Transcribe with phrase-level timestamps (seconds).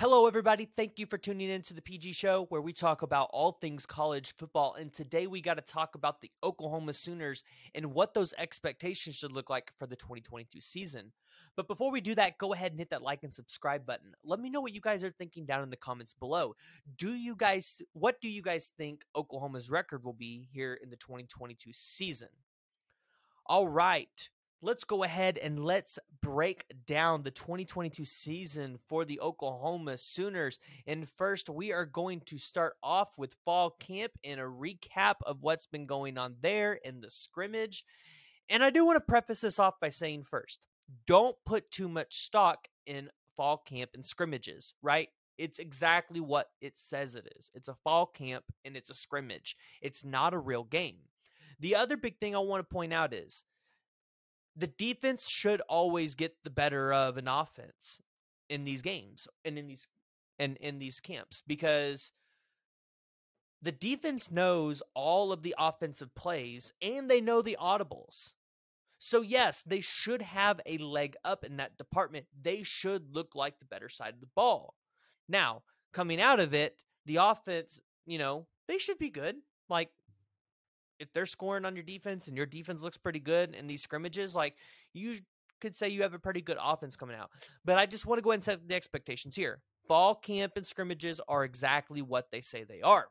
[0.00, 0.64] Hello, everybody.
[0.64, 3.84] Thank you for tuning in to the PG Show, where we talk about all things
[3.84, 4.72] college football.
[4.72, 9.30] And today we got to talk about the Oklahoma Sooners and what those expectations should
[9.30, 11.12] look like for the 2022 season.
[11.54, 14.14] But before we do that, go ahead and hit that like and subscribe button.
[14.24, 16.56] Let me know what you guys are thinking down in the comments below.
[16.96, 20.96] Do you guys, what do you guys think Oklahoma's record will be here in the
[20.96, 22.28] 2022 season?
[23.44, 24.30] All right
[24.62, 30.58] let's go ahead and let's break down the 2022 season for the Oklahoma Sooners.
[30.86, 35.42] And first, we are going to start off with fall camp and a recap of
[35.42, 37.84] what's been going on there in the scrimmage.
[38.48, 40.66] And I do want to preface this off by saying first,
[41.06, 45.08] don't put too much stock in fall camp and scrimmages, right?
[45.38, 47.50] It's exactly what it says it is.
[47.54, 49.56] It's a fall camp and it's a scrimmage.
[49.80, 50.96] It's not a real game.
[51.60, 53.44] The other big thing I want to point out is
[54.56, 58.00] the defense should always get the better of an offense
[58.48, 59.86] in these games and in these
[60.38, 62.12] and in these camps because
[63.62, 68.32] the defense knows all of the offensive plays and they know the audibles.
[68.98, 72.26] So yes, they should have a leg up in that department.
[72.40, 74.74] They should look like the better side of the ball.
[75.28, 79.36] Now, coming out of it, the offense, you know, they should be good.
[79.68, 79.90] Like
[81.00, 84.34] if they're scoring on your defense and your defense looks pretty good in these scrimmages,
[84.36, 84.54] like
[84.92, 85.16] you
[85.60, 87.30] could say you have a pretty good offense coming out.
[87.64, 89.60] But I just want to go ahead and set the expectations here.
[89.88, 93.08] Fall camp and scrimmages are exactly what they say they are.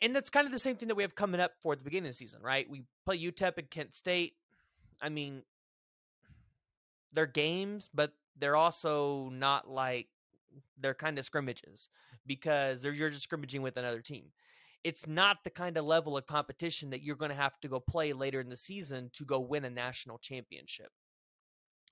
[0.00, 2.08] And that's kind of the same thing that we have coming up for the beginning
[2.08, 2.68] of the season, right?
[2.68, 4.34] We play UTEP and Kent State.
[5.00, 5.42] I mean,
[7.12, 10.08] they're games, but they're also not like
[10.80, 11.88] they're kind of scrimmages
[12.26, 14.26] because you're just scrimmaging with another team
[14.84, 17.80] it's not the kind of level of competition that you're going to have to go
[17.80, 20.90] play later in the season to go win a national championship.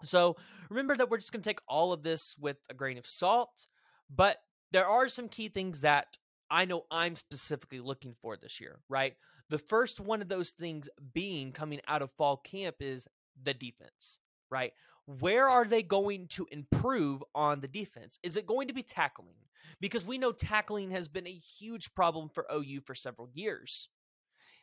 [0.03, 0.37] So
[0.71, 3.67] remember that we're just going to take all of this with a grain of salt,
[4.15, 4.39] but
[4.73, 6.17] there are some key things that
[6.51, 9.15] I know I'm specifically looking for this year, right?
[9.51, 13.07] The first one of those things being coming out of fall camp is
[13.41, 14.19] the defense,
[14.51, 14.73] right?
[15.19, 18.19] Where are they going to improve on the defense?
[18.23, 19.35] Is it going to be tackling?
[19.81, 23.89] Because we know tackling has been a huge problem for OU for several years.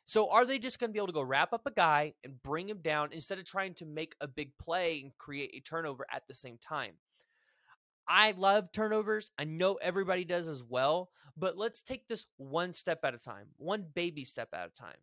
[0.06, 2.42] So are they just going to be able to go wrap up a guy and
[2.42, 6.06] bring him down instead of trying to make a big play and create a turnover
[6.10, 6.94] at the same time?
[8.08, 9.32] I love turnovers.
[9.38, 13.48] I know everybody does as well, but let's take this one step at a time,
[13.58, 14.96] one baby step at a time.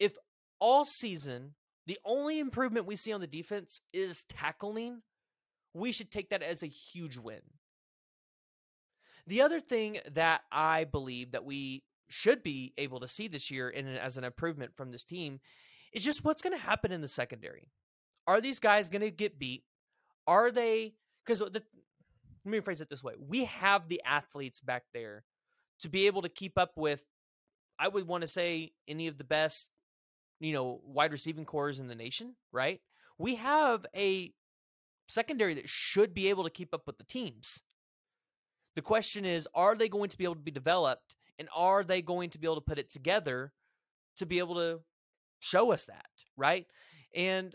[0.00, 0.16] If
[0.58, 1.54] all season
[1.86, 5.02] the only improvement we see on the defense is tackling,
[5.74, 7.40] we should take that as a huge win.
[9.26, 13.68] The other thing that I believe that we should be able to see this year
[13.70, 15.40] in, as an improvement from this team
[15.92, 17.68] is just what's going to happen in the secondary.
[18.26, 19.64] Are these guys going to get beat?
[20.26, 20.94] Are they
[21.24, 21.62] because the,
[22.44, 25.24] let me rephrase it this way: we have the athletes back there
[25.80, 27.02] to be able to keep up with.
[27.78, 29.70] I would want to say any of the best
[30.42, 32.80] you know, wide receiving cores in the nation, right?
[33.18, 34.32] We have a
[35.08, 37.62] secondary that should be able to keep up with the teams.
[38.74, 42.02] The question is, are they going to be able to be developed and are they
[42.02, 43.52] going to be able to put it together
[44.16, 44.80] to be able to
[45.40, 46.66] show us that, right?
[47.14, 47.54] And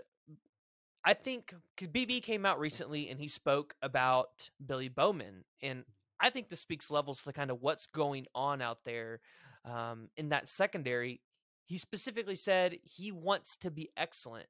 [1.03, 5.45] I think BV came out recently and he spoke about Billy Bowman.
[5.61, 5.83] And
[6.19, 9.21] I think this speaks levels to kind of what's going on out there
[9.65, 11.21] um, in that secondary
[11.67, 14.47] he specifically said he wants to be excellent,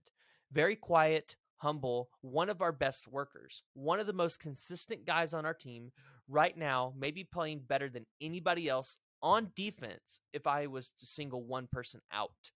[0.51, 5.43] very quiet, humble, one of our best workers, one of the most consistent guys on
[5.43, 5.91] our team
[6.27, 11.43] right now, maybe playing better than anybody else on defense if I was to single
[11.43, 12.51] one person out.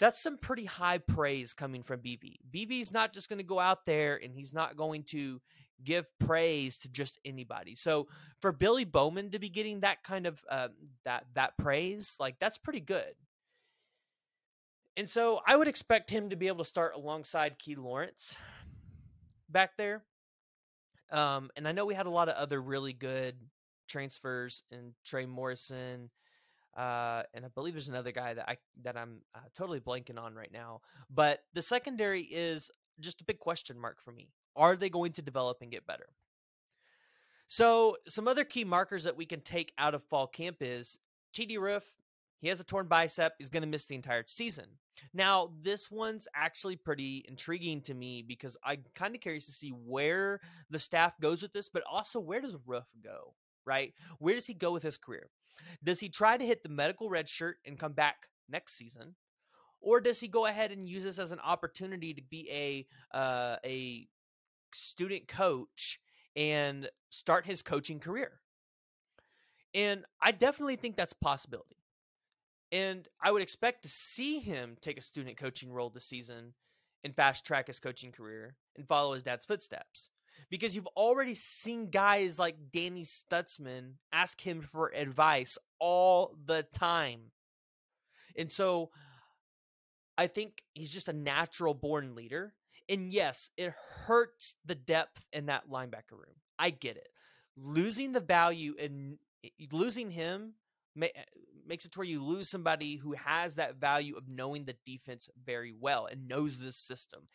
[0.00, 2.38] That's some pretty high praise coming from BV.
[2.52, 5.40] BV's not just going to go out there and he's not going to
[5.84, 7.76] give praise to just anybody.
[7.76, 8.08] So
[8.40, 10.68] for Billy Bowman to be getting that kind of uh,
[11.04, 13.12] that that praise, like that's pretty good.
[14.96, 18.36] And so I would expect him to be able to start alongside Key Lawrence
[19.48, 20.02] back there.
[21.10, 23.36] Um, and I know we had a lot of other really good
[23.88, 26.10] transfers and Trey Morrison,
[26.76, 30.34] uh, and I believe there's another guy that I that I'm uh, totally blanking on
[30.34, 30.82] right now.
[31.12, 32.70] But the secondary is
[33.00, 34.28] just a big question mark for me.
[34.54, 36.06] Are they going to develop and get better?
[37.48, 40.96] So some other key markers that we can take out of fall camp is
[41.34, 41.84] TD Roof
[42.40, 43.34] he has a torn bicep.
[43.38, 44.66] He's going to miss the entire season.
[45.14, 49.70] Now, this one's actually pretty intriguing to me because I'm kind of curious to see
[49.70, 53.34] where the staff goes with this, but also where does Roof go,
[53.64, 53.94] right?
[54.18, 55.30] Where does he go with his career?
[55.82, 59.14] Does he try to hit the medical red shirt and come back next season?
[59.80, 63.56] Or does he go ahead and use this as an opportunity to be a uh,
[63.64, 64.08] a
[64.72, 66.00] student coach
[66.36, 68.40] and start his coaching career.
[69.74, 71.76] And I definitely think that's a possibility.
[72.72, 76.54] And I would expect to see him take a student coaching role this season
[77.02, 80.08] and fast track his coaching career and follow his dad's footsteps.
[80.50, 87.32] Because you've already seen guys like Danny Stutsman ask him for advice all the time.
[88.36, 88.90] And so
[90.16, 92.54] I think he's just a natural born leader.
[92.88, 93.74] And yes, it
[94.06, 96.36] hurts the depth in that linebacker room.
[96.58, 97.08] I get it.
[97.56, 99.18] Losing the value and
[99.72, 100.54] losing him
[100.94, 105.28] makes it to where you lose somebody who has that value of knowing the defense
[105.44, 107.28] very well and knows this system.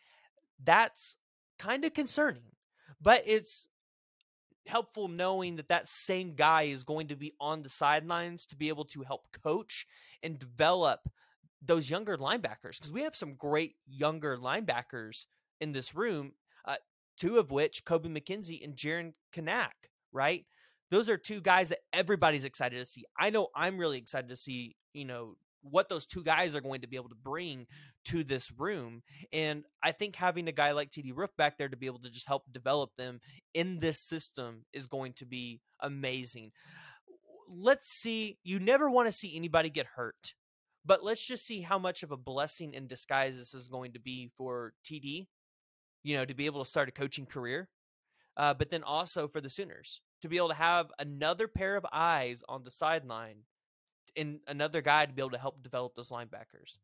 [0.62, 1.16] That's
[1.58, 2.52] kind of concerning,
[3.00, 3.68] but it's
[4.66, 8.68] helpful knowing that that same guy is going to be on the sidelines to be
[8.68, 9.86] able to help coach
[10.22, 11.08] and develop
[11.62, 15.26] those younger linebackers because we have some great younger linebackers
[15.60, 16.32] in this room,
[16.64, 16.76] uh,
[17.16, 20.44] two of which Kobie McKinzie and Jaren Kanak, right?
[20.90, 23.04] Those are two guys that everybody's excited to see.
[23.18, 25.36] I know I'm really excited to see, you know,
[25.70, 27.66] what those two guys are going to be able to bring
[28.06, 29.02] to this room.
[29.32, 32.10] And I think having a guy like TD Roof back there to be able to
[32.10, 33.20] just help develop them
[33.54, 36.52] in this system is going to be amazing.
[37.48, 38.38] Let's see.
[38.44, 40.34] You never want to see anybody get hurt,
[40.84, 44.00] but let's just see how much of a blessing in disguise this is going to
[44.00, 45.26] be for TD,
[46.02, 47.68] you know, to be able to start a coaching career.
[48.36, 51.86] Uh, but then also for the Sooners to be able to have another pair of
[51.92, 53.44] eyes on the sideline
[54.16, 56.78] and another guy to be able to help develop those linebackers.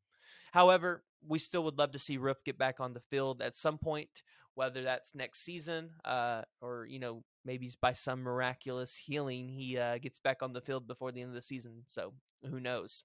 [0.52, 3.79] However, we still would love to see Roof get back on the field at some
[3.79, 4.23] point,
[4.55, 9.99] whether that's next season uh, or, you know, maybe by some miraculous healing, he uh,
[9.99, 11.84] gets back on the field before the end of the season.
[11.87, 12.12] So
[12.49, 13.05] who knows?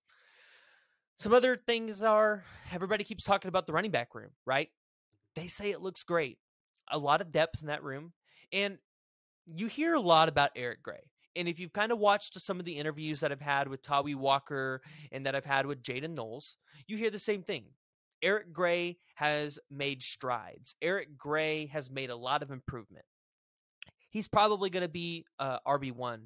[1.17, 4.69] Some other things are everybody keeps talking about the running back room, right?
[5.35, 6.37] They say it looks great.
[6.91, 8.13] A lot of depth in that room.
[8.51, 8.77] And
[9.55, 11.09] you hear a lot about Eric Gray.
[11.35, 14.15] And if you've kind of watched some of the interviews that I've had with Tawee
[14.15, 16.57] Walker and that I've had with Jaden Knowles,
[16.87, 17.65] you hear the same thing.
[18.23, 20.73] Eric Gray has made strides.
[20.81, 23.05] Eric Gray has made a lot of improvement.
[24.09, 26.21] He's probably going to be uh, RB1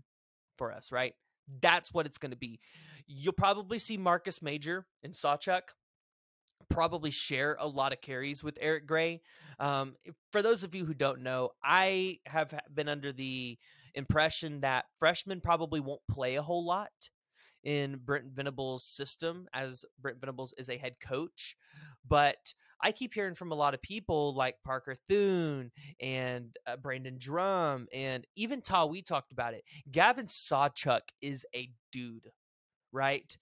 [0.57, 1.13] for us, right?
[1.61, 2.61] That's what it's going to be.
[3.07, 5.61] You'll probably see Marcus Major and Sawchuk
[6.71, 9.21] probably share a lot of carries with Eric Gray.
[9.59, 9.95] Um,
[10.31, 13.57] for those of you who don't know, I have been under the
[13.93, 16.89] impression that freshmen probably won't play a whole lot
[17.63, 21.55] in Brent Venables' system as Brent Venables is a head coach.
[22.07, 27.17] But I keep hearing from a lot of people like Parker Thune and uh, Brandon
[27.19, 28.85] Drumm and even Ta.
[28.85, 29.63] We talked about it.
[29.91, 32.31] Gavin Sawchuk is a dude,
[32.91, 33.37] right?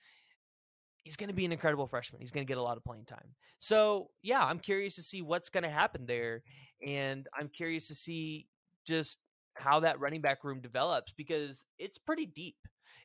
[1.10, 2.22] He's going to be an incredible freshman.
[2.22, 3.34] He's going to get a lot of playing time.
[3.58, 6.44] So, yeah, I'm curious to see what's going to happen there.
[6.86, 8.46] And I'm curious to see
[8.86, 9.18] just
[9.56, 12.58] how that running back room develops because it's pretty deep.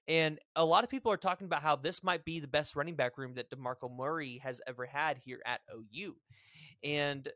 [0.06, 2.94] And a lot of people are talking about how this might be the best running
[2.94, 6.14] back room that DeMarco Murray has ever had here at OU.
[6.84, 7.26] And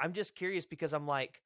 [0.00, 1.42] I'm just curious because I'm like,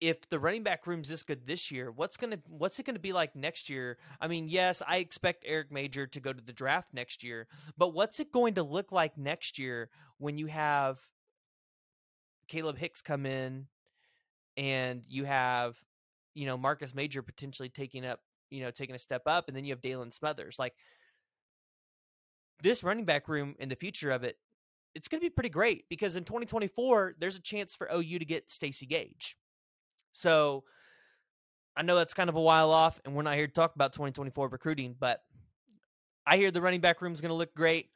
[0.00, 3.12] if the running back room's this good this year, what's gonna what's it gonna be
[3.12, 3.98] like next year?
[4.20, 7.46] I mean, yes, I expect Eric Major to go to the draft next year,
[7.78, 10.98] but what's it going to look like next year when you have
[12.48, 13.66] Caleb Hicks come in
[14.56, 15.76] and you have,
[16.34, 18.20] you know, Marcus Major potentially taking up,
[18.50, 20.58] you know, taking a step up, and then you have Daylan Smothers.
[20.58, 20.74] Like
[22.62, 24.36] this running back room in the future of it,
[24.94, 28.50] it's to be pretty great because in 2024 there's a chance for OU to get
[28.50, 29.36] Stacy Gage.
[30.14, 30.62] So
[31.76, 33.92] I know that's kind of a while off, and we're not here to talk about
[33.92, 35.20] 2024 recruiting, but
[36.24, 37.90] I hear the running back room is going to look great.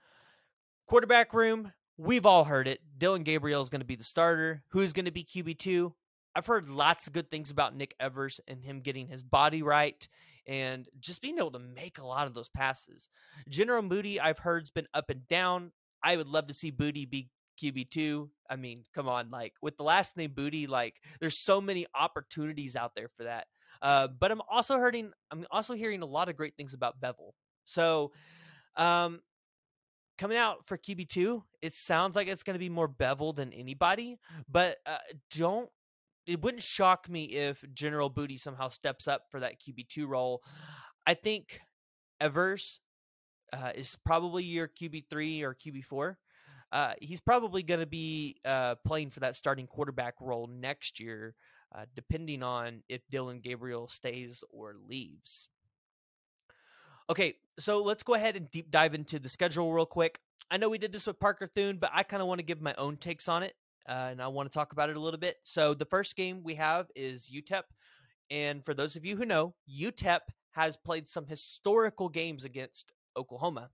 [0.88, 2.80] Quarterback room, we've all heard it.
[2.98, 4.64] Dillon Gabriel is going to be the starter.
[4.70, 5.92] Who's going to be QB2?
[6.34, 10.06] I've heard lots of good things about Nick Evers and him getting his body right
[10.46, 13.08] and just being able to make a lot of those passes.
[13.48, 15.70] General Booty, I've heard, has been up and down.
[16.02, 17.28] I would love to see Booty be
[17.62, 18.28] QB2.
[18.50, 22.76] I mean, come on, like with the last name Booty, like there's so many opportunities
[22.76, 23.46] out there for that.
[23.80, 27.34] Uh, but I'm also hearing I'm also hearing a lot of great things about Beville.
[27.64, 28.12] So
[28.76, 29.20] um
[30.18, 34.18] coming out for QB2, it sounds like it's going to be more Beville than anybody,
[34.50, 34.98] but uh,
[35.36, 35.70] don't
[36.26, 40.42] it wouldn't shock me if General Booty somehow steps up for that QB2 role.
[41.06, 41.62] I think
[42.20, 42.80] Evers
[43.50, 46.16] uh, is probably your QB3 or QB4
[46.72, 51.34] uh, he's probably going to be uh, playing for that starting quarterback role next year,
[51.74, 55.48] uh, depending on if Dillon Gabriel stays or leaves.
[57.10, 60.20] Okay, so let's go ahead and deep dive into the schedule real quick.
[60.50, 62.60] I know we did this with Parker Thune, but I kind of want to give
[62.60, 63.54] my own takes on it.
[63.88, 65.36] uh, and I want to talk about it a little bit.
[65.44, 67.62] So the first game we have is UTEP,
[68.30, 70.20] and for those of you who know, UTEP
[70.52, 73.70] has played some historical games against Oklahoma.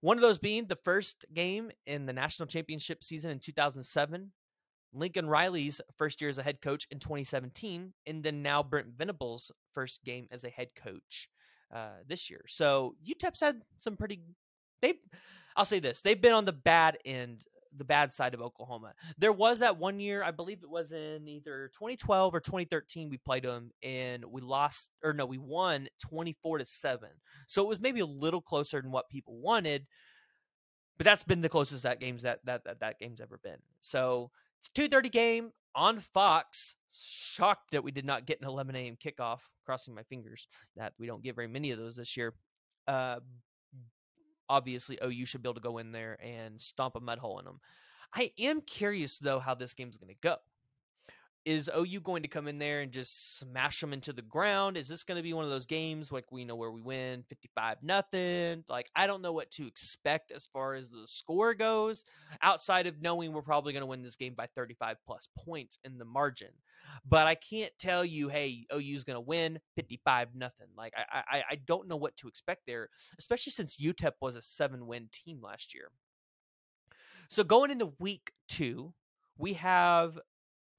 [0.00, 4.32] One of those being the first game in the national championship season in 2007,
[4.92, 9.52] Lincoln Riley's first year as a head coach in 2017, and then now Brent Venables'
[9.74, 11.28] first game as a head coach
[11.72, 12.44] uh, this year.
[12.48, 14.20] So UTEP's had some pretty.
[14.80, 14.94] They,
[15.54, 17.44] I'll say this: they've been on the bad end
[17.76, 18.94] the bad side of Oklahoma.
[19.18, 23.16] There was that one year, I believe it was in either 2012 or 2013, we
[23.16, 27.08] played them and we lost, or no, we won 24 to 7.
[27.46, 29.86] So it was maybe a little closer than what people wanted,
[30.98, 33.56] but that's been the closest that game's that that that, that game's ever been.
[33.80, 36.76] So it's a 2:30 game on Fox.
[36.92, 38.96] Shocked that we did not get an 11 a.m.
[38.96, 39.38] kickoff.
[39.64, 42.34] Crossing my fingers that we don't get very many of those this year.
[42.86, 43.20] Uh,
[44.50, 47.38] obviously oh, OU should be able to go in there and stomp a mud hole
[47.38, 47.60] in them.
[48.12, 50.36] I am curious though how this game's going to go.
[51.46, 54.76] Is oh, OU going to come in there and just smash them into the ground?
[54.76, 57.24] Is this going to be one of those games like we know where we win
[57.28, 58.64] 55 nothing?
[58.68, 62.04] Like I don't know what to expect as far as the score goes
[62.42, 65.98] outside of knowing we're probably going to win this game by 35 plus points in
[65.98, 66.50] the margin.
[67.08, 70.68] But I can't tell you, hey, oh, OU's going to win 55 nothing.
[70.76, 74.42] Like I, I I don't know what to expect there, especially since UTEP was a
[74.42, 75.90] seven win team last year.
[77.30, 78.92] So going into week two,
[79.38, 80.18] we have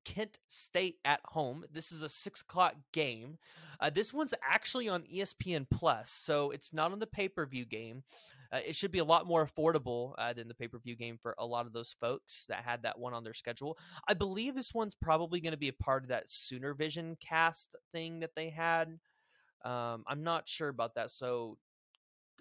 [0.05, 1.65] Kent State at home.
[1.71, 3.37] This is a six o'clock game.
[3.79, 7.65] Uh, this one's actually on ESPN Plus, so it's not on the pay per view
[7.65, 8.03] game.
[8.51, 11.17] Uh, it should be a lot more affordable uh, than the pay per view game
[11.21, 13.77] for a lot of those folks that had that one on their schedule.
[14.07, 17.75] I believe this one's probably going to be a part of that Sooner Vision cast
[17.91, 18.99] thing that they had.
[19.63, 21.57] Um, I'm not sure about that, so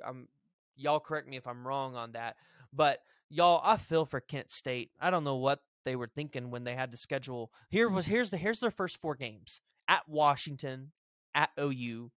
[0.05, 0.29] um,
[0.77, 2.37] y'all correct me if I'm wrong on that.
[2.73, 4.91] But y'all, I feel for Kent State.
[5.01, 7.53] I don't know what they were thinking when they had to schedule.
[7.69, 8.15] Here was mm-hmm.
[8.15, 10.93] here's the here's their first four games at Washington,
[11.35, 12.11] at OU,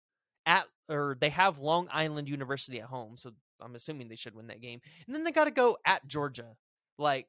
[0.45, 4.47] at or they have Long Island University at home, so I'm assuming they should win
[4.47, 4.81] that game.
[5.05, 6.55] And then they got to go at Georgia.
[6.97, 7.27] Like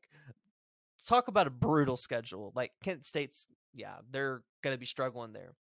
[1.07, 2.53] talk about a brutal schedule.
[2.55, 5.55] Like Kent State's yeah, they're going to be struggling there.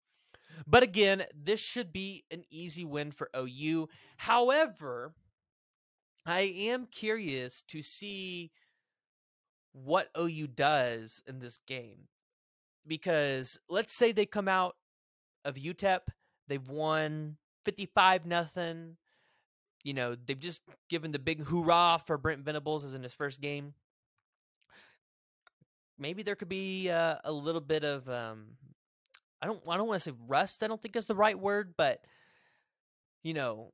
[0.66, 3.88] But again, this should be an easy win for OU.
[4.18, 5.14] However,
[6.26, 8.50] I am curious to see
[9.72, 12.08] what OU does in this game.
[12.86, 14.76] Because let's say they come out
[15.44, 16.00] of UTEP,
[16.48, 18.96] they've won 55 nothing.
[19.84, 23.40] You know, they've just given the big hoorah for Brent Venables as in his first
[23.40, 23.74] game.
[25.98, 28.56] Maybe there could be uh, a little bit of um,
[29.40, 30.62] I don't I don't want to say rust.
[30.62, 32.04] I don't think is the right word, but
[33.22, 33.72] you know,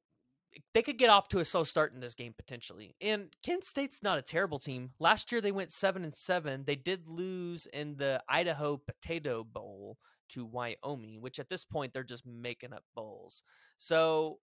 [0.75, 2.95] they could get off to a slow start in this game potentially.
[3.01, 4.91] And Kent State's not a terrible team.
[4.99, 6.65] Last year they went seven and seven.
[6.65, 9.99] They did lose in the Idaho Potato Bowl
[10.31, 13.43] to Wyoming, which at this point they're just making up bowls.
[13.79, 14.39] So,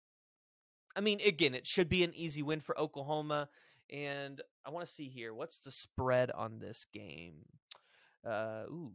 [0.96, 3.50] I mean, again, it should be an easy win for Oklahoma.
[3.92, 7.46] And I want to see here what's the spread on this game.
[8.26, 8.92] Uh, ooh,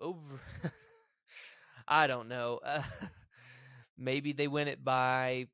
[0.00, 0.40] over.
[1.88, 2.60] I don't know.
[2.64, 2.82] Uh,
[3.98, 5.46] maybe they win it by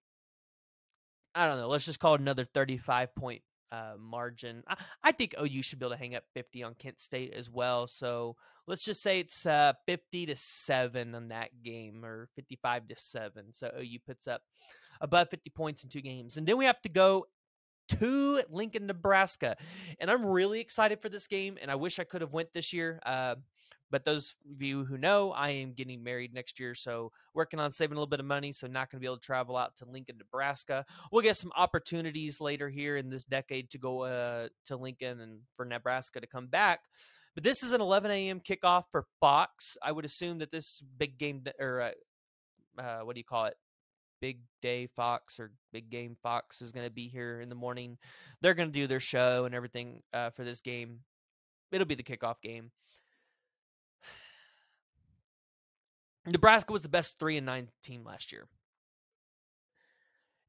[1.34, 1.68] I don't know.
[1.68, 4.62] Let's just call it another 35 point uh, margin.
[4.68, 7.50] I, I, think OU should be able to hang up 50 on Kent State as
[7.50, 7.88] well.
[7.88, 8.36] So
[8.66, 13.52] let's just say it's uh, 50 to 7 on that game or 55 to 7.
[13.52, 14.42] So OU puts up
[15.00, 16.36] above 50 points in two games.
[16.36, 17.26] And then we have to go
[17.88, 19.56] to Lincoln, Nebraska.
[19.98, 22.72] And I'm really excited for this game and I wish I could have went this
[22.72, 23.00] year.
[23.04, 23.34] Uh,
[23.94, 27.70] but those of you who know, I am getting married next year, so working on
[27.70, 29.76] saving a little bit of money, so not going to be able to travel out
[29.76, 30.84] to Lincoln, Nebraska.
[31.12, 35.42] We'll get some opportunities later here in this decade to go uh, to Lincoln and
[35.54, 36.80] for Nebraska to come back.
[37.36, 38.40] But this is an 11 a.m.
[38.40, 39.76] kickoff for Fox.
[39.80, 43.56] I would assume that this big game or uh, uh, what do you call it?
[44.20, 47.98] Big Day Fox or Big Game Fox is going to be here in the morning.
[48.40, 51.02] They're going to do their show and everything uh, for this game.
[51.70, 52.72] It'll be the kickoff game.
[56.26, 58.46] Nebraska was the best three and nine team last year.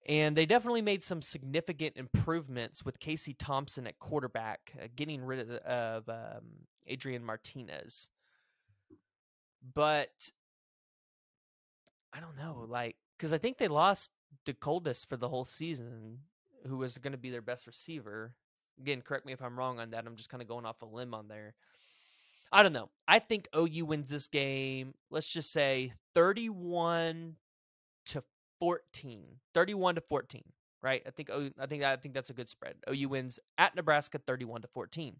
[0.07, 5.39] And they definitely made some significant improvements with Casey Thompson at quarterback, uh, getting rid
[5.39, 8.09] of, of um, Adrian Martinez.
[9.73, 10.29] But
[12.13, 14.11] I don't know, like, because I think they lost
[14.45, 16.19] Decoldest for the whole season,
[16.67, 18.35] who was going to be their best receiver.
[18.79, 20.05] Again, correct me if I'm wrong on that.
[20.05, 21.55] I'm just kind of going off a limb on there.
[22.51, 22.89] I don't know.
[23.07, 24.93] I think OU wins this game.
[25.09, 27.35] Let's just say 31
[28.07, 28.23] to
[28.59, 29.25] 14.
[29.53, 30.43] 31 to 14,
[30.81, 31.03] right?
[31.05, 32.75] I think I think I think that's a good spread.
[32.89, 35.17] OU wins at Nebraska 31 to 14.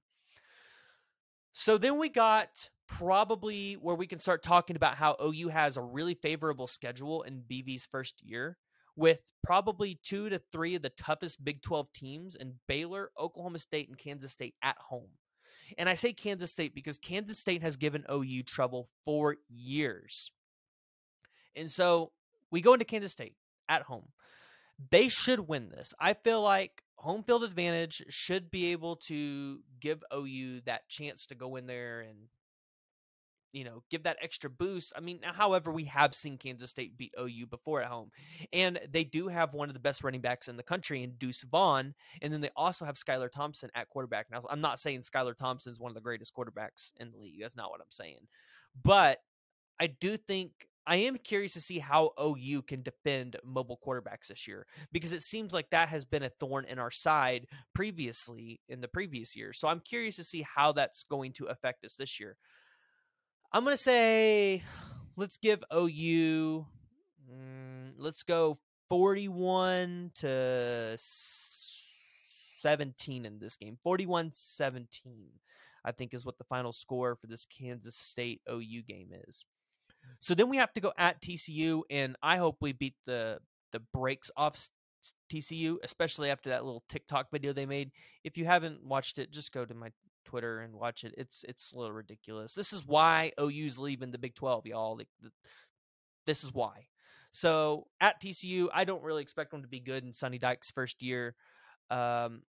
[1.53, 5.81] So then we got probably where we can start talking about how OU has a
[5.81, 8.57] really favorable schedule in BV's first year
[8.95, 13.89] with probably two to three of the toughest Big 12 teams in Baylor, Oklahoma State,
[13.89, 15.09] and Kansas State at home.
[15.77, 20.31] And I say Kansas State because Kansas State has given OU trouble for years.
[21.55, 22.11] And so
[22.51, 23.35] we go into Kansas State
[23.67, 24.09] at home.
[24.91, 25.93] They should win this.
[25.99, 31.35] I feel like home field advantage should be able to give OU that chance to
[31.35, 32.17] go in there and
[33.55, 34.91] you know, give that extra boost.
[34.97, 38.11] I mean, however, we have seen Kansas State beat OU before at home.
[38.51, 41.43] And they do have one of the best running backs in the country in Deuce
[41.43, 41.93] Vaughn.
[42.21, 44.27] And then they also have Skylar Thompson at quarterback.
[44.29, 47.39] Now, I'm not saying Skylar Thompson is one of the greatest quarterbacks in the league.
[47.41, 48.27] That's not what I'm saying.
[48.83, 49.19] But
[49.79, 50.51] I do think
[50.85, 55.23] I am curious to see how OU can defend mobile quarterbacks this year because it
[55.23, 59.53] seems like that has been a thorn in our side previously in the previous year.
[59.53, 62.35] So I'm curious to see how that's going to affect us this year.
[63.55, 64.61] I'm going to say
[65.15, 66.65] let's give OU,
[67.31, 68.59] mm, let's go
[68.89, 73.77] 41 to 17 in this game.
[73.81, 75.27] 41 17,
[75.85, 79.45] I think, is what the final score for this Kansas State OU game is.
[80.19, 83.39] So then we have to go at TCU, and I hope we beat the
[83.71, 84.67] the breaks off
[85.31, 87.91] TCU, especially after that little TikTok video they made.
[88.25, 89.93] If you haven't watched it, just go to my
[90.25, 91.13] Twitter and watch it.
[91.17, 92.53] It's it's a little ridiculous.
[92.53, 94.97] This is why OU's leaving the Big 12, y'all.
[94.97, 95.31] Like, the,
[96.25, 96.87] this is why.
[97.31, 101.03] So at TCU, I don't really expect them to be good in Sonny Dykes' first
[101.03, 101.35] year.
[101.89, 102.43] Um,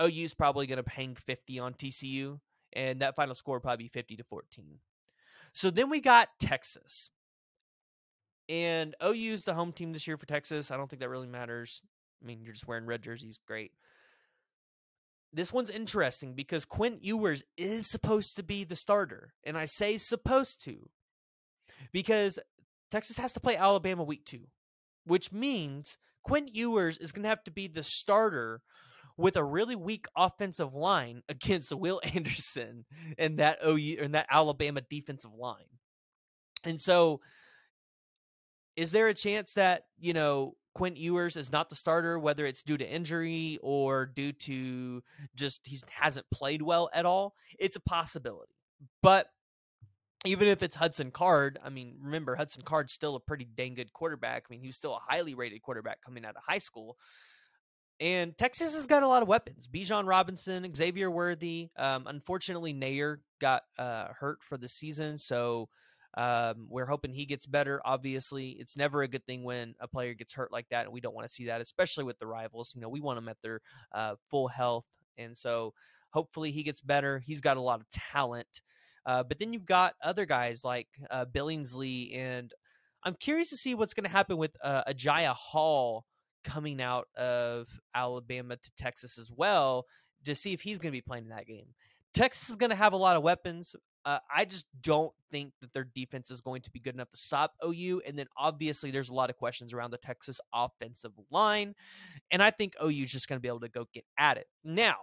[0.00, 2.40] OU's probably going to hang 50 on TCU,
[2.72, 4.78] and that final score probably be 50 to 14.
[5.52, 7.10] So then we got Texas.
[8.48, 10.70] And OU's the home team this year for Texas.
[10.70, 11.82] I don't think that really matters.
[12.22, 13.38] I mean, you're just wearing red jerseys.
[13.46, 13.72] Great
[15.32, 19.34] this one's interesting because Quinn Ewers is supposed to be the starter.
[19.44, 20.88] And I say supposed to
[21.92, 22.38] because
[22.90, 24.48] Texas has to play Alabama week two,
[25.04, 28.62] which means Quinn Ewers is going to have to be the starter
[29.16, 32.84] with a really weak offensive line against Will Anderson
[33.18, 35.78] and that OU and that Alabama defensive line.
[36.64, 37.20] And so
[38.76, 42.62] is there a chance that, you know, Quinn Ewers is not the starter, whether it's
[42.62, 45.02] due to injury or due to
[45.34, 48.54] just he hasn't played well at all, it's a possibility.
[49.02, 49.28] But
[50.24, 53.92] even if it's Hudson Card, I mean, remember Hudson Card's still a pretty dang good
[53.92, 54.44] quarterback.
[54.48, 56.96] I mean, he was still a highly rated quarterback coming out of high school.
[57.98, 59.66] And Texas has got a lot of weapons.
[59.66, 61.68] Bijan Robinson, Xavier Worthy.
[61.76, 65.68] Um, unfortunately, Neyor got uh, hurt for the season, so
[66.16, 67.80] um, we're hoping he gets better.
[67.84, 71.00] Obviously, it's never a good thing when a player gets hurt like that, and we
[71.00, 72.72] don't want to see that, especially with the rivals.
[72.74, 73.60] You know, we want them at their
[73.92, 75.72] uh, full health, and so
[76.10, 77.18] hopefully he gets better.
[77.20, 78.60] He's got a lot of talent.
[79.06, 82.52] Uh, but then you've got other guys like uh, Billingsley, and
[83.04, 86.04] I'm curious to see what's going to happen with uh, Agiye Hall
[86.44, 89.86] coming out of Alabama to Texas as well
[90.24, 91.68] to see if he's going to be playing in that game.
[92.12, 93.74] Texas is going to have a lot of weapons.
[94.04, 97.16] Uh, I just don't think that their defense is going to be good enough to
[97.16, 98.02] stop OU.
[98.06, 101.74] And then obviously, there's a lot of questions around the Texas offensive line.
[102.30, 104.46] And I think OU is just going to be able to go get at it.
[104.64, 104.96] Now,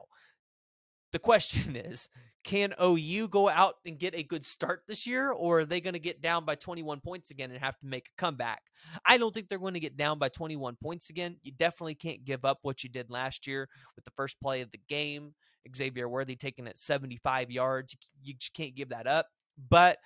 [1.11, 2.09] the question is
[2.43, 5.95] can OU go out and get a good start this year, or are they going
[5.95, 8.61] to get down by 21 points again and have to make a comeback?
[9.05, 11.35] I don't think they're going to get down by 21 points again.
[11.43, 13.67] You definitely can't give up what you did last year
[13.97, 15.33] with the first play of the game.
[15.75, 17.97] Xavier Worthy taking it 75 yards.
[18.23, 19.27] You just can't give that up.
[19.69, 19.97] But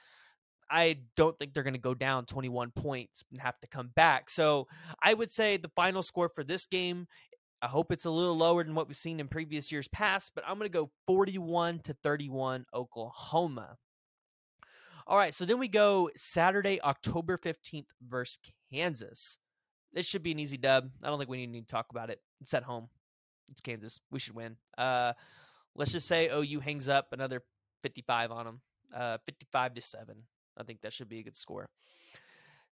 [0.68, 4.30] I don't think they're going to go down 21 points and have to come back.
[4.30, 4.68] So
[5.04, 7.08] I would say the final score for this game
[7.62, 10.44] I hope it's a little lower than what we've seen in previous years past, but
[10.48, 13.78] I'm going to go 41 to 31 Oklahoma.
[15.06, 18.40] All right, so then we go Saturday, October 15th versus
[18.72, 19.38] Kansas.
[19.94, 20.90] This should be an easy dub.
[21.04, 22.22] I don't think we need to talk about it.
[22.40, 22.90] It's at home.
[23.50, 24.00] It's Kansas.
[24.10, 24.56] We should win.
[24.78, 25.14] Uh,
[25.76, 27.44] let's just say OU hangs up another
[27.82, 28.62] 55 on them.
[28.96, 30.16] Uh, 55 to 7.
[30.58, 31.70] I think that should be a good score.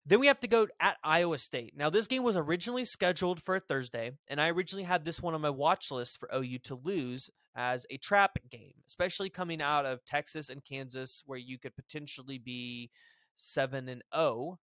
[0.05, 1.73] Then we have to go at Iowa State.
[1.75, 5.33] Now, this game was originally scheduled for a Thursday, and I originally had this one
[5.33, 9.85] on my watch list for OU to lose as a trap game, especially coming out
[9.85, 12.89] of Texas and Kansas, where you could potentially be
[13.35, 14.59] 7 and 0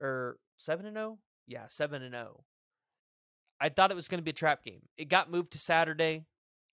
[0.00, 1.18] or 7 and 0?
[1.46, 2.44] Yeah, 7 and 0.
[3.60, 4.82] I thought it was going to be a trap game.
[4.96, 6.24] It got moved to Saturday.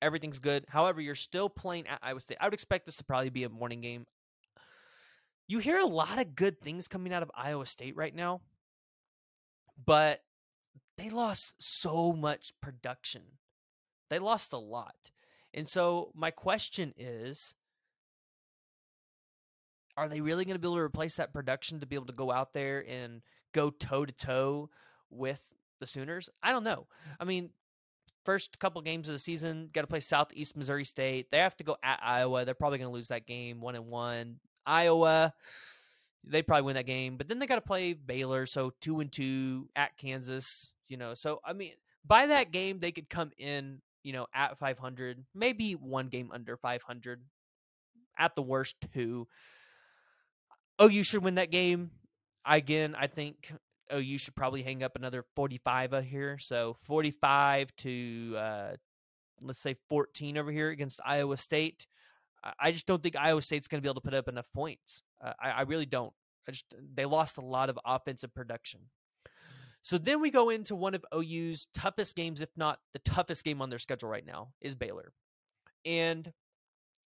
[0.01, 0.65] Everything's good.
[0.69, 2.37] However, you're still playing at Iowa State.
[2.39, 4.05] I would expect this to probably be a morning game
[5.47, 8.41] you hear a lot of good things coming out of Iowa State right now,
[9.83, 10.23] but
[10.97, 13.21] they lost so much production.
[14.09, 15.11] They lost a lot.
[15.53, 17.53] And so my question is
[19.97, 22.13] are they really going to be able to replace that production to be able to
[22.13, 23.21] go out there and
[23.53, 24.69] go toe to toe
[25.09, 25.41] with
[25.79, 26.29] the Sooners?
[26.43, 26.87] I don't know.
[27.17, 27.51] I mean,
[28.25, 31.31] first couple games of the season, got to play Southeast Missouri State.
[31.31, 32.43] They have to go at Iowa.
[32.43, 34.39] They're probably going to lose that game, one and one.
[34.65, 35.33] Iowa,
[36.23, 39.11] they probably win that game, but then they got to play Baylor, so two and
[39.11, 40.71] two at Kansas.
[40.87, 41.73] You know, so I mean,
[42.05, 46.57] by that game they could come in, you know, at 500, maybe one game under
[46.57, 47.21] 500,
[48.17, 49.27] at the worst two.
[50.81, 51.91] OU should win that game.
[52.45, 53.51] Again, I think
[53.93, 56.37] OU should probably hang up another 45 here.
[56.39, 58.75] So 45 to, uh,
[59.41, 61.87] let's say 14 over here against Iowa State.
[62.59, 65.01] I just don't think Iowa State's going to be able to put up enough points.
[65.23, 66.13] Uh, I, I really don't.
[66.47, 68.81] I just they lost a lot of offensive production.
[69.81, 73.61] So then we go into one of OU's toughest games, if not the toughest game
[73.61, 75.13] on their schedule right now, is Baylor.
[75.85, 76.33] And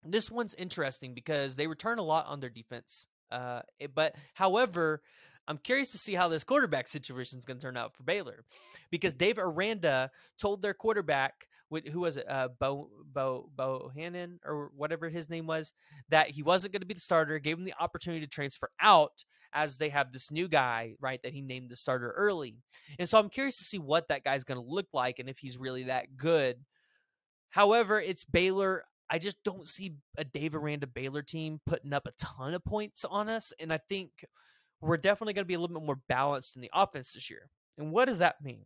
[0.04, 3.08] this one's interesting because they return a lot on their defense.
[3.32, 3.62] Uh,
[3.94, 5.02] but however,
[5.48, 8.44] I'm curious to see how this quarterback situation is going to turn out for Baylor,
[8.92, 11.48] because Dave Aranda told their quarterback,
[11.92, 15.74] who was it, uh, Bo Bo Bohanon or whatever his name was,
[16.10, 17.38] that he wasn't going to be the starter.
[17.40, 21.34] Gave him the opportunity to transfer out, as they have this new guy, right, that
[21.34, 22.58] he named the starter early.
[23.00, 25.40] And so I'm curious to see what that guy's going to look like and if
[25.40, 26.58] he's really that good.
[27.50, 28.84] However, it's Baylor.
[29.10, 33.06] I just don't see a Dave Aranda Baylor team putting up a ton of points
[33.06, 33.54] on us.
[33.60, 34.26] And I think
[34.86, 37.50] we're definitely going to be a little bit more balanced in the offense this year.
[37.78, 38.66] And what does that mean?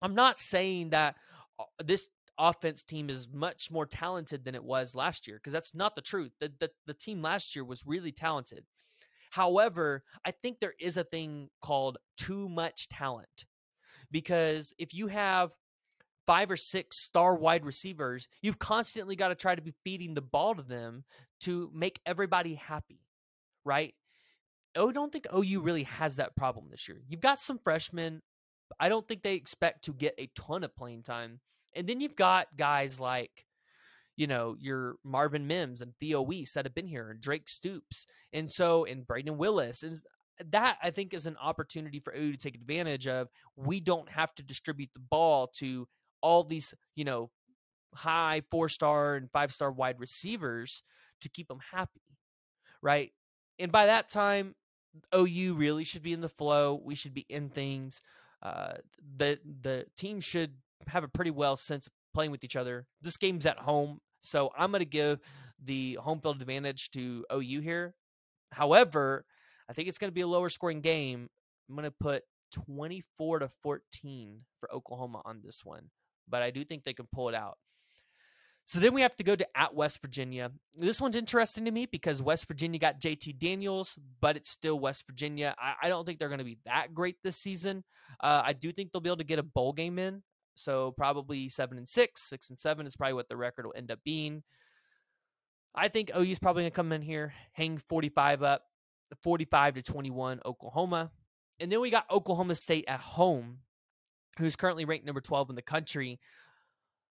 [0.00, 1.16] I'm not saying that
[1.58, 5.74] uh, this offense team is much more talented than it was last year because that's
[5.74, 6.32] not the truth.
[6.40, 8.64] The, the, the team last year was really talented.
[9.30, 13.46] However, I think there is a thing called too much talent
[14.10, 15.50] because if you have
[16.26, 20.22] five or six star wide receivers, you've constantly got to try to be feeding the
[20.22, 21.04] ball to them
[21.40, 23.00] to make everybody happy,
[23.64, 23.94] right?
[24.76, 27.00] I don't think OU really has that problem this year.
[27.08, 28.22] You've got some freshmen.
[28.80, 31.40] I don't think they expect to get a ton of playing time.
[31.76, 33.44] And then you've got guys like,
[34.16, 38.06] you know, your Marvin Mims and Theo Wease that have been here, and Drake Stoops,
[38.32, 40.00] and so and Brayden Willis, and
[40.50, 43.28] that I think is an opportunity for OU to take advantage of.
[43.56, 45.88] We don't have to distribute the ball to
[46.20, 47.30] all these, you know,
[47.94, 50.82] high four star and five star wide receivers
[51.20, 52.02] to keep them happy,
[52.82, 53.12] right?
[53.58, 54.54] And by that time,
[55.14, 56.80] OU really should be in the flow.
[56.82, 58.00] We should be in things.
[58.42, 58.74] Uh,
[59.16, 60.54] the the team should
[60.88, 62.86] have a pretty well sense of playing with each other.
[63.00, 65.20] This game's at home, so I'm going to give
[65.62, 67.94] the home field advantage to OU here.
[68.52, 69.24] However,
[69.68, 71.30] I think it's going to be a lower scoring game.
[71.68, 75.90] I'm going to put 24 to 14 for Oklahoma on this one,
[76.28, 77.58] but I do think they can pull it out.
[78.66, 80.50] So then we have to go to at West Virginia.
[80.74, 85.04] This one's interesting to me because West Virginia got JT Daniels, but it's still West
[85.06, 85.54] Virginia.
[85.58, 87.84] I, I don't think they're going to be that great this season.
[88.22, 90.22] Uh, I do think they'll be able to get a bowl game in.
[90.54, 93.90] So probably seven and six, six and seven is probably what the record will end
[93.90, 94.42] up being.
[95.74, 98.62] I think OU's probably going to come in here, hang 45 up,
[99.22, 101.10] 45 to 21 Oklahoma.
[101.60, 103.58] And then we got Oklahoma State at home,
[104.38, 106.20] who's currently ranked number 12 in the country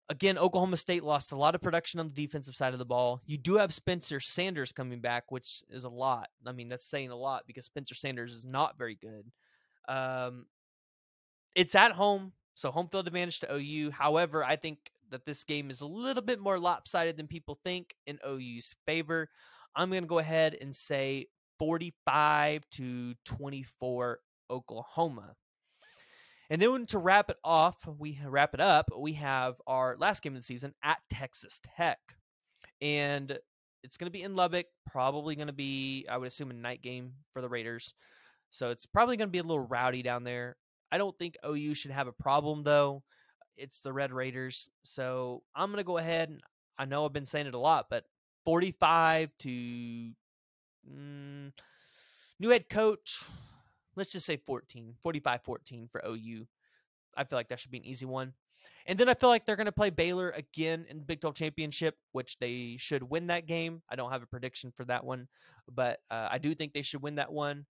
[0.08, 3.22] again, Oklahoma State lost a lot of production on the defensive side of the ball.
[3.26, 6.28] You do have Spencer Sanders coming back, which is a lot.
[6.46, 9.30] I mean, that's saying a lot because Spencer Sanders is not very good.
[9.88, 10.46] Um,
[11.54, 13.92] it's at home, so home field advantage to OU.
[13.92, 14.78] However, I think
[15.10, 19.28] that this game is a little bit more lopsided than people think in OU's favor.
[19.76, 21.26] I'm going to go ahead and say
[21.58, 24.18] 45 to 24
[24.50, 25.34] Oklahoma.
[26.54, 30.36] And then to wrap it off, we wrap it up, we have our last game
[30.36, 31.98] of the season at Texas Tech.
[32.80, 33.36] And
[33.82, 36.80] it's going to be in Lubbock, probably going to be, I would assume, a night
[36.80, 37.94] game for the Raiders.
[38.50, 40.54] So it's probably going to be a little rowdy down there.
[40.92, 43.02] I don't think OU should have a problem, though.
[43.56, 44.70] It's the Red Raiders.
[44.84, 46.40] So I'm going to go ahead and
[46.78, 48.04] I know I've been saying it a lot, but
[48.44, 49.48] 45 to
[50.88, 51.52] mm,
[52.38, 53.24] new head coach
[53.96, 56.46] let's just say 14, 45 14 for OU.
[57.16, 58.34] I feel like that should be an easy one.
[58.86, 61.34] And then I feel like they're going to play Baylor again in the Big 12
[61.34, 63.82] championship, which they should win that game.
[63.88, 65.28] I don't have a prediction for that one,
[65.70, 67.66] but uh, I do think they should win that one.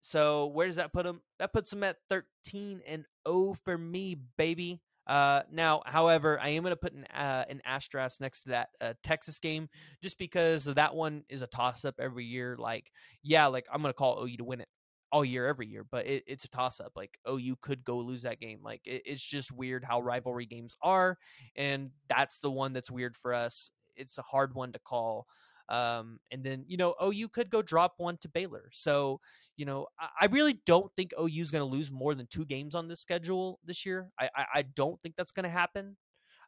[0.00, 1.22] So where does that put them?
[1.38, 4.80] That puts them at 13 and 0 for me, baby.
[5.06, 8.68] Uh, now, however, I am going to put an uh, an asterisk next to that
[8.80, 9.68] uh, Texas game
[10.02, 12.56] just because that one is a toss up every year.
[12.58, 12.90] Like,
[13.22, 14.68] yeah, like I'm going to call OU to win it
[15.12, 16.92] all year, every year, but it, it's a toss up.
[16.96, 18.60] Like, oh, you could go lose that game.
[18.64, 21.18] Like, it, it's just weird how rivalry games are,
[21.54, 23.70] and that's the one that's weird for us.
[23.94, 25.26] It's a hard one to call.
[25.68, 28.68] Um, and then, you know, OU could go drop one to Baylor.
[28.72, 29.20] So,
[29.56, 32.44] you know, I, I really don't think OU is going to lose more than two
[32.44, 34.08] games on this schedule this year.
[34.18, 35.96] I, I, I don't think that's going to happen.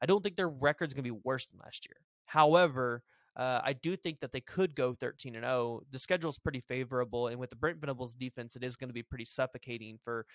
[0.03, 1.96] I don't think their record's going to be worse than last year.
[2.27, 3.03] However,
[3.37, 5.83] uh, I do think that they could go 13 and 0.
[5.90, 8.94] The schedule is pretty favorable, and with the Brent Venables defense, it is going to
[8.94, 10.27] be pretty suffocating for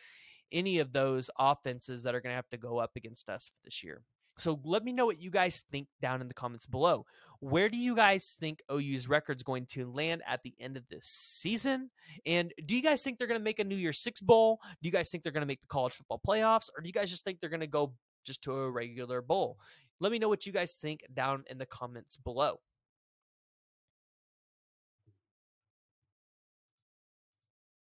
[0.51, 3.83] any of those offenses that are going to have to go up against us this
[3.83, 4.01] year.
[4.39, 7.05] So let me know what you guys think down in the comments below.
[7.41, 11.07] Where do you guys think OU's record's going to land at the end of this
[11.07, 11.89] season?
[12.25, 14.59] And do you guys think they're going to make a New Year's Six bowl?
[14.81, 16.69] Do you guys think they're going to make the college football playoffs?
[16.75, 17.93] Or do you guys just think they're going to go
[18.25, 19.57] just to a regular bowl?
[19.99, 22.59] Let me know what you guys think down in the comments below.